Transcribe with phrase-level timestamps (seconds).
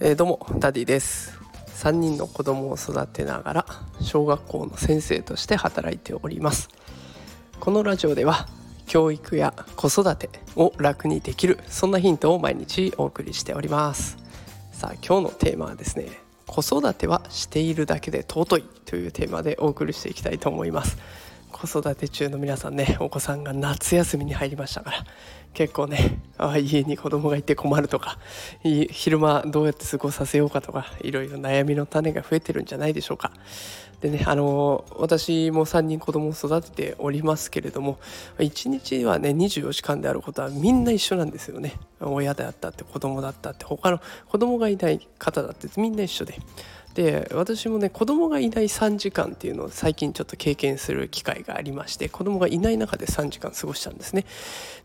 [0.00, 1.36] えー、どうもダディです。
[1.74, 3.66] 3人の子供を育てながら
[4.00, 6.68] 小学校の先生として働いております。
[7.58, 8.46] このラジオでは
[8.86, 14.18] 教育や子育てを楽にできるそんなヒントを毎日お送りしております。
[14.70, 16.06] さあ今日のテーマはですね
[16.46, 20.96] 子育てはしているだけで尊いというテーマでお送りしていきたいと思います。
[21.50, 25.04] 子育て中の皆さんねお子さんが夏休みに入りましたから
[25.54, 28.18] 結構ねあ家に子供がいて困るとか
[28.62, 33.32] 昼間どうやって過ごさせようかとかいろいろ悩みの種が増えてるんじゃないでしょうか。
[34.00, 37.98] でねあの私も3人子供を育てておりますけれども
[38.38, 41.74] 1日はね24時間であることはみんな一緒なんですよね。
[42.00, 46.38] 親であったって子供だったって他の子供がいない方だってみんな一緒で。
[46.98, 54.24] で私もね子供がいない3時間っていうのを最近ちょっと経験する機会がありまして子供がいない中で3時間過ごしたんですね。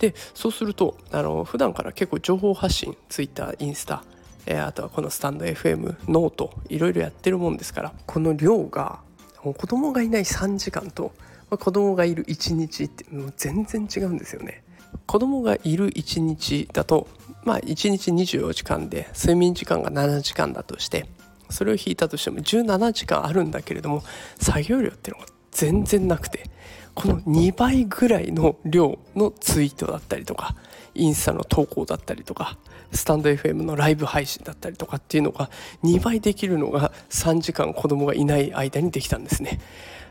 [0.00, 4.02] でそうするとあの普段から結構情報発信 Twitter インスタ
[4.46, 8.98] えあとはこのスタンド FM ノートいろいろやってるもんですからこの量が
[9.36, 11.12] 子供がいない3時間と、
[11.48, 14.64] まあ、子供がいる1日ってもう全然違うんですよね。
[15.06, 17.06] 子供がいる1日だと
[17.44, 21.06] まあ1日24時間で睡眠時間が7時間だとして
[21.50, 24.02] それを引いたとしても17時間あるんだけれども
[24.40, 26.50] 作業量っていうのが全然なくて
[26.94, 30.54] この2倍ぐらいの量のツイートだったりとか
[30.94, 32.58] インスタの投稿だったりとか
[32.92, 35.50] スタンド FM のライブ配信だったりとかっていうのが
[35.84, 39.60] 2倍できるのが3時間子供がいない間にできたんですね。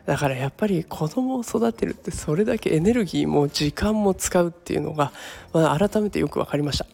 [0.05, 5.11] だからやっぱり子供を育てるってそれだけエネルギーも時間も使うっていうのが、
[5.53, 6.87] まあ、改めてよく分かりました。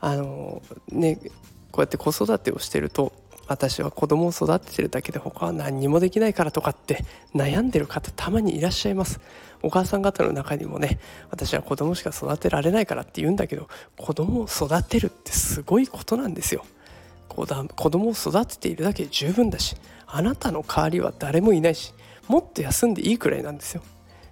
[0.00, 1.18] あのね
[1.70, 3.12] こうやって子育てをしてると
[3.46, 9.20] 私は子供を育ててるだけで他は何にもできないからとかって悩んでる方たまにいらっしゃいます。
[9.62, 10.98] お母さん方の中にもね
[11.30, 16.64] 私は子供しか育てられないからって言うんだけど子供を育てるってすごいことなんですよ。
[17.28, 21.92] 子供を育てているだけで十分だしあなたの代わりは誰もいないし
[22.28, 23.82] もっと休んでいいくらいなんですよ。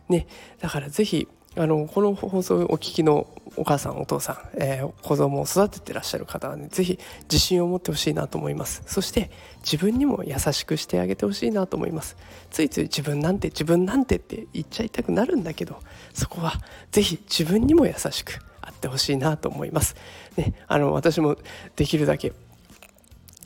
[0.09, 0.26] ね
[0.60, 3.26] だから是非あのこの放送をお聞きの
[3.56, 8.82] お母さんお父さん、えー、子供を育ててらっしゃる方はね是非自信を持ってほしいなと思います。
[8.86, 9.30] そして
[9.62, 12.16] 自分にも優しくしてあげてほしいなと思います。
[12.50, 15.76] ついつい自分なんて自分なんてって言っちゃいたくなるんだけど
[16.14, 16.54] そこは
[16.91, 19.96] 是非自分にも優しくあってほしいなと思います、
[20.36, 21.36] ね、あの私も
[21.76, 22.32] できるだけ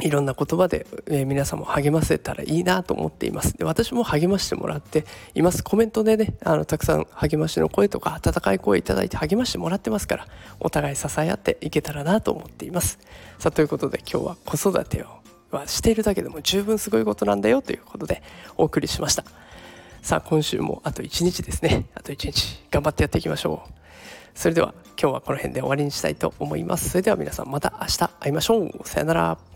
[0.00, 3.56] いろんな言葉で、えー、皆さんも励ませたらいいなと思っています。
[3.56, 5.64] で私も励ましてもらっています。
[5.64, 10.28] コメントでねあのたくさん励ましの声とか温かい声いただいて励ましてもらってますから
[10.60, 12.98] お互い支え合っていけたらなと思っています。
[13.38, 15.06] さあということで今日は子育てを
[15.50, 18.22] はしているだけでも十分すごいことなんだよということで
[18.56, 19.24] お送りしました。
[20.02, 21.86] さあ今週もあと1日ですね。
[21.94, 23.72] あと1日頑張ってやっていきましょう。
[24.34, 26.90] それでは今日はこの辺で終わりにしたいと思います。
[26.90, 28.70] それでは皆さんまた明日会いましょう。
[28.84, 29.55] さよなら。